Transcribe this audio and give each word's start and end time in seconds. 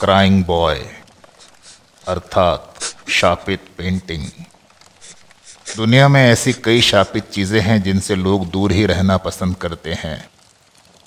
Crying 0.00 0.44
boy 0.44 0.78
अर्थात 2.08 2.74
शापित 3.08 3.60
painting 3.78 4.24
दुनिया 5.76 6.08
में 6.08 6.20
ऐसी 6.22 6.52
कई 6.52 6.80
शापित 6.80 7.30
चीज़ें 7.30 7.60
हैं 7.60 7.82
जिनसे 7.82 8.14
लोग 8.14 8.46
दूर 8.50 8.72
ही 8.72 8.86
रहना 8.86 9.16
पसंद 9.16 9.56
करते 9.56 9.92
हैं। 9.92 10.28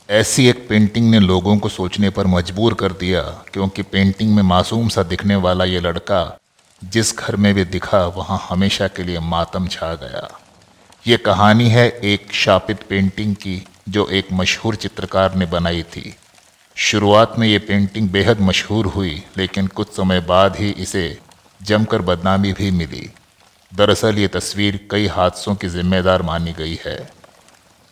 ऐसी 0.09 0.47
एक 0.47 0.67
पेंटिंग 0.69 1.09
ने 1.11 1.19
लोगों 1.19 1.57
को 1.57 1.69
सोचने 1.69 2.09
पर 2.09 2.27
मजबूर 2.27 2.73
कर 2.73 2.91
दिया, 2.91 3.21
क्योंकि 3.21 3.81
पेंटिंग 3.81 4.35
में 4.35 4.43
मासूम 4.43 4.89
सा 4.89 5.03
दिखने 5.03 5.35
वाला 5.35 5.65
ये 5.65 5.79
लड़का, 5.79 6.39
जिस 6.83 7.17
घर 7.17 7.35
में 7.35 7.53
भी 7.53 7.65
दिखा, 7.65 8.05
वहाँ 8.07 8.47
हमेशा 8.49 8.87
के 8.87 9.03
लिए 9.03 9.19
मातम 9.19 9.67
छा 9.67 9.93
गया। 9.95 10.27
ये 11.07 11.17
कहानी 11.17 11.69
है 11.69 11.89
एक 11.89 12.33
शापित 12.33 12.83
पेंटिंग 12.89 13.35
की, 13.35 13.63
जो 13.89 14.07
एक 14.07 14.27
मशहूर 14.33 14.75
चित्रकार 14.75 15.35
ने 15.35 15.45
बनाई 15.45 15.83
थी। 15.83 16.15
शुरुआत 16.81 17.33
में 17.39 17.47
ये 17.47 17.59
पेंटिंग 17.59 18.09
बेहद 18.09 18.39
मशहूर 18.39 18.85
हुई, 18.85 19.23
लेकिन 19.37 19.67
कुछ 19.67 19.87
समय 19.87 20.19
बाद 20.19 20.55
ही 20.55 20.69
इसे 20.69 21.17
जमकर 21.63 22.01
बदनामी 22.01 22.53
भी 22.53 22.71
मिली। 22.71 23.09
दरअसल 23.75 24.19
ये 24.19 24.27
तस्वीर 24.27 24.87
कई 24.91 25.07
हादसों 25.07 25.55
की 25.55 25.69
जिम्मेदार 25.69 26.21
मानी 26.21 26.53
गई 26.53 26.79
है। 26.85 27.11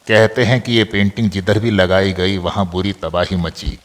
कहते 0.07 0.43
हैं 0.43 0.61
कि 0.61 0.71
ये 0.71 0.83
पेंटिंग 0.83 1.29
जिधर 1.29 1.59
भी 1.59 1.71
लगाई 1.71 2.13
गई, 2.13 2.37
वहाँ 2.37 2.69
बुरी 2.69 2.93
तबाही 2.93 3.35
मची। 3.35 3.79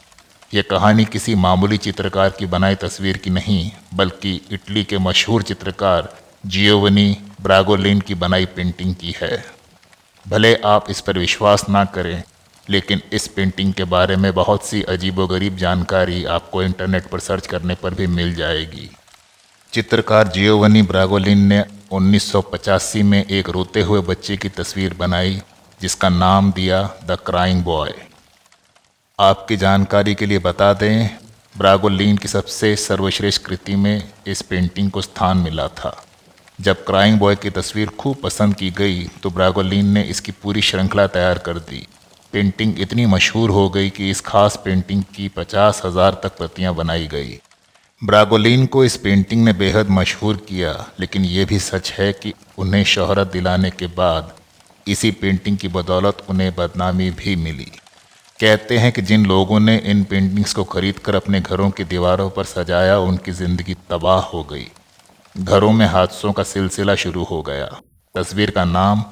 ये 0.54 0.62
कहानी 0.62 1.04
किसी 1.04 1.34
मामूली 1.34 1.76
चित्रकार 1.76 2.30
की 2.30 2.46
बनाई 2.46 2.74
तस्वीर 2.74 3.16
की 3.16 3.30
नहीं, 3.30 3.70
बल्कि 3.94 4.40
इटली 4.50 4.84
के 4.84 4.98
मशहूर 4.98 5.42
चित्रकार 5.42 6.16
जियोवनी 6.46 7.16
ब्रागोलिन 7.42 8.00
की 8.00 8.14
बनाई 8.14 8.46
पेंटिंग 8.46 8.94
की 8.94 9.14
है। 9.22 9.44
भले 10.28 10.54
आप 10.54 10.90
इस 10.90 11.00
पर 11.00 11.18
विश्वास 11.18 11.68
ना 11.68 11.84
करें 11.84 12.22
लेकिन 12.70 13.00
इस 13.12 13.26
पेंटिंग 13.26 13.72
के 13.72 13.84
बारे 13.84 14.16
में 14.16 14.32
बहुत 14.34 14.66
सी 14.66 14.82
अजीबोगरीब 14.82 15.56
जानकारी 15.56 16.24
आपको 16.24 16.62
इंटरनेट 16.62 17.06
पर 17.06 17.20
सर्च 17.20 17.46
करने 17.46 17.74
पर 17.74 17.94
भी 17.94 18.06
मिल 18.08 18.34
जाएगी। 18.34 18.90
चित्रकार 19.72 20.28
जियोवनी 20.28 20.82
ब्रागोलिन 20.82 21.46
ने 21.46 21.64
1985 21.92 23.02
में 23.02 23.24
एक 23.24 23.48
रोते 23.48 23.82
हुए 23.82 24.00
बच्चे 24.00 24.36
की 24.36 24.48
तस्वीर 24.48 24.94
बनाई, 24.94 25.40
जिसका 25.80 26.08
नाम 26.08 26.52
दिया 26.52 26.82
द 27.04 27.18
क्राइंग 27.26 27.62
बॉय 27.64 27.94
आपकी 29.18 29.56
जानकारी 29.56 30.14
के 30.14 30.26
लिए 30.26 30.38
बता 30.38 30.72
दें, 30.72 31.08
ब्रागोलिन 31.58 32.16
की 32.16 32.28
सबसे 32.28 32.74
सर्वश्रेष्ठ 32.76 33.42
कृति 33.42 33.76
में 33.76 34.12
इस 34.26 34.42
पेंटिंग 34.42 34.90
को 34.90 35.02
स्थान 35.02 35.38
मिला 35.38 35.66
था। 35.68 35.96
जब 36.60 36.84
क्राइंग 36.84 37.18
बॉय 37.18 37.36
की 37.36 37.50
तस्वीर 37.50 37.88
खूब 37.98 38.16
पसंद 38.22 38.54
की 38.54 38.70
गई 38.70 39.02
तो 39.22 39.30
ब्रागोलिन 39.30 39.88
ने 39.88 40.02
इसकी 40.04 40.32
पूरी 40.32 40.62
श्रृंखला 40.62 41.06
तैयार 41.06 41.38
कर 41.38 41.58
दी। 41.60 41.86
पेंटिंग 42.32 42.80
इतनी 42.80 43.06
मशहूर 43.06 43.50
हो 43.50 43.68
गई 43.70 43.90
कि 43.90 44.10
इस 44.10 44.20
खास 44.20 44.58
पेंटिंग 44.64 45.02
की 45.14 45.28
पचास 45.28 45.82
हज़ार 45.84 46.20
तक 46.22 46.36
प्रतियाँ 46.38 46.74
बनाई 46.74 47.06
गई। 47.06 47.38
ब्रागोलिन 48.02 48.66
को 48.66 48.84
इस 48.84 48.96
पेंटिंग 48.96 49.44
ने 49.44 49.52
बेहद 49.54 49.90
मशहूर 49.90 50.36
किया, 50.48 50.72
लेकिन 51.00 51.24
ये 51.24 51.44
भी 51.44 51.58
सच 51.60 51.92
है 51.92 52.12
कि 52.12 52.32
उन्हें 52.58 52.84
शोहरत 52.84 53.32
दिलाने 53.32 53.70
के 53.70 53.86
बाद 53.94 54.32
इसी 54.88 55.10
पेंटिंग 55.12 55.58
की 55.58 55.68
बदौलत 55.68 56.24
उन्हें 56.30 56.54
बदनामी 56.54 57.10
भी 57.12 57.36
मिली। 57.36 57.70
कहते 58.38 58.78
हैं 58.78 58.90
कि 58.92 59.02
जिन 59.02 59.26
लोगों 59.26 59.60
ने 59.60 59.76
इन 59.86 60.02
पेंटिंग्स 60.04 60.54
को 60.54 60.64
खरीद 60.64 60.98
कर 60.98 61.14
अपने 61.14 61.40
घरों 61.40 61.70
की 61.70 61.84
दीवारों 61.84 62.28
पर 62.30 62.44
सजाया, 62.44 62.98
उनकी 62.98 63.32
ज़िंदगी 63.32 63.74
तबाह 63.90 64.20
हो 64.26 64.42
गई। 64.44 64.66
घरों 65.36 65.72
में 65.72 65.86
हादसों 65.86 66.32
का 66.32 66.42
सिलसिला 66.42 66.94
शुरू 66.94 67.24
हो 67.24 67.40
गया। 67.42 67.66
तस्वीर 68.14 68.50
का 68.50 68.64
नाम 68.64 69.04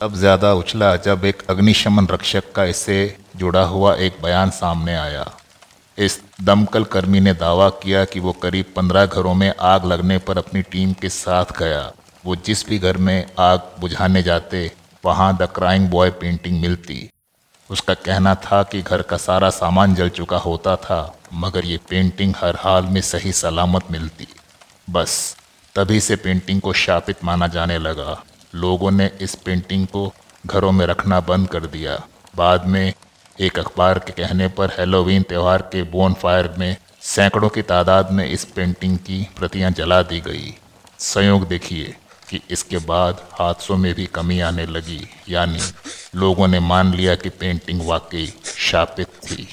अब 0.00 0.14
ज़्यादा 0.14 0.52
उछला 0.54 0.94
जब 0.96 1.24
एक 1.24 1.42
अग्निशमन 1.50 2.06
रक्षक 2.06 2.52
का 2.52 2.64
इससे 2.64 2.94
जुड़ा 3.36 3.62
हुआ 3.62 3.94
एक 3.96 4.16
बयान 4.22 4.50
सामने 4.50 4.94
आया। 4.96 5.24
इस 5.98 6.18
दमकल 6.42 6.84
कर्मी 6.84 7.20
ने 7.20 7.32
दावा 7.34 7.68
किया 7.82 8.04
कि 8.04 8.20
वो 8.20 8.32
करीब 8.32 8.72
पंद्रह 8.76 9.06
घरों 9.06 9.34
में 9.34 9.52
आग 9.62 9.84
लगने 9.84 10.16
पर 10.18 10.38
अपनी 10.38 10.62
टीम 10.62 10.92
के 10.92 11.08
साथ 11.08 11.52
गया। 11.58 11.82
वो 12.24 12.36
जिस 12.36 12.66
भी 12.68 12.78
घर 12.78 12.96
में 12.96 13.26
आग 13.38 13.70
बुझाने 13.80 14.22
जाते, 14.22 14.70
वहाँ 15.04 15.36
द 15.36 15.48
क्राइंग 15.54 15.88
बॉय 15.88 16.10
पेंटिंग 16.10 16.60
मिलती। 16.60 17.08
उसका 17.70 17.94
कहना 17.96 18.34
था 18.34 18.62
कि 18.62 18.82
घर 18.82 19.02
का 19.02 19.16
सारा 19.16 19.50
सामान 19.50 19.94
जल 19.94 20.08
चुका 20.08 20.38
होता 20.38 20.76
था, 20.76 21.00
मगर 21.34 21.64
ये 21.64 21.78
पेंटिंग 21.90 22.34
हर 22.36 22.56
हाल 22.56 22.84
में 22.84 23.00
सही 23.02 23.32
सलामत 23.34 23.90
मिलती। 23.90 24.28
बस, 24.90 25.36
तभी 25.74 26.00
से 26.00 26.16
पेंटिंग 26.16 26.60
को 26.60 26.72
शापित 26.78 27.24
माना 27.24 27.46
जाने 27.48 27.78
लगा। 27.78 28.22
लोगों 28.54 28.90
ने 28.90 29.10
इस 29.20 29.34
पेंटिंग 29.34 29.86
को 29.86 30.12
घरों 30.46 30.72
में 30.72 30.86
रखना 30.86 31.20
बंद 31.20 31.48
कर 31.48 31.66
दिया। 31.66 32.02
बाद 32.36 32.66
में 32.66 32.92
एक 33.40 33.58
अखबार 33.58 33.98
के 33.98 34.12
कहने 34.12 34.48
पर 34.48 34.70
हेलोवीन 34.78 35.22
त्यौहार 35.22 35.62
के 35.62 35.82
बोन 35.82 36.14
फायर 36.14 36.54
में 36.58 36.76
सैकड़ों 37.00 37.48
की 37.48 37.62
तादाद 37.62 38.10
में 38.12 38.24
इस 38.30 38.44
पेंटिंग 38.44 38.98
की 38.98 39.26
प्रतियाँ 39.38 39.70
जला 39.70 40.02
दी 40.02 40.20
गई। 40.20 40.54
संयोग 40.98 41.48
देखिए 41.48 41.94
कि 42.30 42.40
इसके 42.50 42.78
बाद 42.78 43.22
हादसों 43.32 43.76
में 43.76 43.94
भी 43.94 44.06
कमी 44.06 44.40
आने 44.40 44.66
लगी। 44.66 45.08
यानी 45.28 45.60
लोगों 46.14 46.48
ने 46.48 46.60
मान 46.60 46.94
लिया 46.94 47.14
कि 47.14 47.28
पेंटिंग 47.28 47.80
वाकई 47.86 48.32
शापित 48.44 49.06
थी। 49.06 49.48